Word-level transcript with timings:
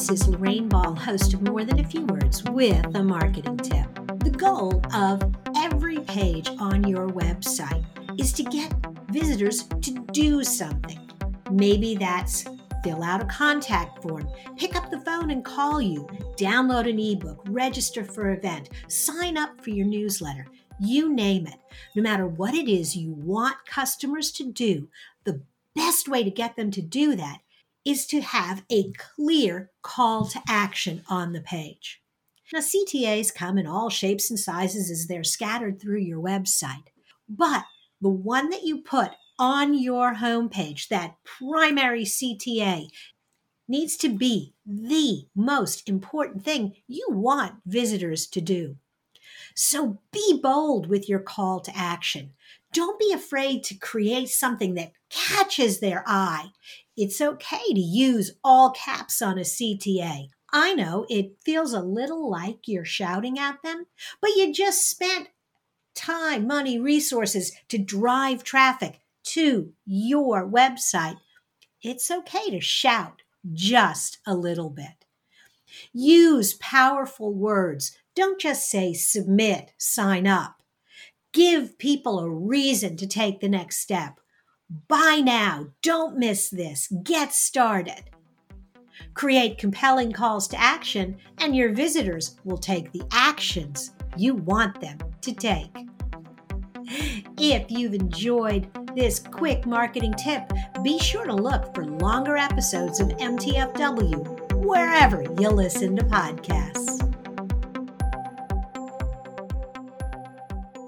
This 0.00 0.22
is 0.22 0.28
Lorraine 0.28 0.66
Ball, 0.66 0.94
host 0.94 1.34
of 1.34 1.42
More 1.42 1.62
Than 1.62 1.78
a 1.78 1.84
Few 1.84 2.06
Words 2.06 2.42
with 2.44 2.86
a 2.96 3.04
marketing 3.04 3.58
tip. 3.58 3.86
The 4.20 4.30
goal 4.30 4.82
of 4.94 5.22
every 5.58 5.98
page 5.98 6.48
on 6.58 6.88
your 6.88 7.08
website 7.08 7.84
is 8.18 8.32
to 8.32 8.42
get 8.42 8.74
visitors 9.10 9.64
to 9.64 9.90
do 10.10 10.42
something. 10.42 10.98
Maybe 11.50 11.96
that's 11.96 12.46
fill 12.82 13.02
out 13.02 13.20
a 13.20 13.26
contact 13.26 14.00
form, 14.00 14.26
pick 14.56 14.74
up 14.74 14.90
the 14.90 15.02
phone 15.02 15.32
and 15.32 15.44
call 15.44 15.82
you, 15.82 16.08
download 16.38 16.88
an 16.88 16.98
ebook, 16.98 17.44
register 17.50 18.02
for 18.02 18.30
an 18.30 18.38
event, 18.38 18.70
sign 18.88 19.36
up 19.36 19.62
for 19.62 19.68
your 19.68 19.86
newsletter. 19.86 20.46
You 20.80 21.12
name 21.12 21.46
it. 21.46 21.58
No 21.94 22.02
matter 22.02 22.26
what 22.26 22.54
it 22.54 22.70
is 22.70 22.96
you 22.96 23.12
want 23.12 23.56
customers 23.66 24.32
to 24.32 24.50
do, 24.50 24.88
the 25.24 25.42
best 25.76 26.08
way 26.08 26.24
to 26.24 26.30
get 26.30 26.56
them 26.56 26.70
to 26.70 26.80
do 26.80 27.16
that 27.16 27.40
is 27.84 28.06
to 28.06 28.20
have 28.20 28.64
a 28.70 28.92
clear 28.92 29.70
call 29.82 30.26
to 30.26 30.40
action 30.48 31.02
on 31.08 31.32
the 31.32 31.40
page. 31.40 32.00
Now, 32.52 32.60
CTAs 32.60 33.34
come 33.34 33.58
in 33.58 33.66
all 33.66 33.90
shapes 33.90 34.28
and 34.28 34.38
sizes 34.38 34.90
as 34.90 35.06
they're 35.06 35.24
scattered 35.24 35.80
through 35.80 36.00
your 36.00 36.20
website, 36.20 36.88
but 37.28 37.64
the 38.00 38.08
one 38.08 38.50
that 38.50 38.64
you 38.64 38.78
put 38.78 39.12
on 39.38 39.74
your 39.74 40.14
homepage, 40.16 40.88
that 40.88 41.14
primary 41.24 42.04
CTA, 42.04 42.88
needs 43.68 43.96
to 43.96 44.08
be 44.08 44.52
the 44.66 45.26
most 45.34 45.88
important 45.88 46.44
thing 46.44 46.74
you 46.88 47.06
want 47.08 47.54
visitors 47.64 48.26
to 48.26 48.40
do. 48.40 48.76
So 49.54 50.00
be 50.12 50.40
bold 50.42 50.88
with 50.88 51.08
your 51.08 51.20
call 51.20 51.60
to 51.60 51.76
action. 51.76 52.32
Don't 52.72 52.98
be 52.98 53.12
afraid 53.12 53.64
to 53.64 53.74
create 53.74 54.28
something 54.28 54.74
that 54.74 54.92
catches 55.08 55.80
their 55.80 56.04
eye. 56.06 56.48
It's 57.00 57.22
okay 57.22 57.72
to 57.72 57.80
use 57.80 58.32
all 58.44 58.72
caps 58.72 59.22
on 59.22 59.38
a 59.38 59.40
CTA. 59.40 60.28
I 60.52 60.74
know 60.74 61.06
it 61.08 61.38
feels 61.42 61.72
a 61.72 61.80
little 61.80 62.30
like 62.30 62.68
you're 62.68 62.84
shouting 62.84 63.38
at 63.38 63.62
them, 63.62 63.86
but 64.20 64.36
you 64.36 64.52
just 64.52 64.86
spent 64.86 65.28
time, 65.94 66.46
money, 66.46 66.78
resources 66.78 67.52
to 67.70 67.78
drive 67.78 68.44
traffic 68.44 69.00
to 69.28 69.72
your 69.86 70.46
website. 70.46 71.16
It's 71.82 72.10
okay 72.10 72.50
to 72.50 72.60
shout 72.60 73.22
just 73.50 74.18
a 74.26 74.34
little 74.34 74.68
bit. 74.68 75.06
Use 75.94 76.52
powerful 76.52 77.32
words. 77.32 77.96
Don't 78.14 78.38
just 78.38 78.68
say 78.68 78.92
submit, 78.92 79.72
sign 79.78 80.26
up. 80.26 80.62
Give 81.32 81.78
people 81.78 82.18
a 82.18 82.28
reason 82.28 82.98
to 82.98 83.06
take 83.06 83.40
the 83.40 83.48
next 83.48 83.78
step. 83.78 84.20
Buy 84.88 85.20
now. 85.24 85.66
Don't 85.82 86.16
miss 86.16 86.48
this. 86.48 86.92
Get 87.02 87.32
started. 87.32 88.04
Create 89.14 89.58
compelling 89.58 90.12
calls 90.12 90.46
to 90.48 90.60
action, 90.60 91.16
and 91.38 91.56
your 91.56 91.72
visitors 91.72 92.36
will 92.44 92.58
take 92.58 92.92
the 92.92 93.02
actions 93.10 93.92
you 94.16 94.34
want 94.34 94.80
them 94.80 94.98
to 95.22 95.32
take. 95.32 95.74
If 97.38 97.70
you've 97.70 97.94
enjoyed 97.94 98.68
this 98.94 99.18
quick 99.18 99.66
marketing 99.66 100.14
tip, 100.14 100.52
be 100.82 100.98
sure 100.98 101.26
to 101.26 101.34
look 101.34 101.74
for 101.74 101.84
longer 101.86 102.36
episodes 102.36 103.00
of 103.00 103.08
MTFW 103.08 104.54
wherever 104.54 105.22
you 105.22 105.48
listen 105.48 105.96
to 105.96 106.04
podcasts. 106.04 107.09